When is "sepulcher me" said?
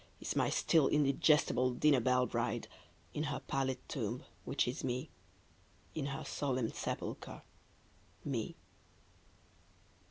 6.71-8.55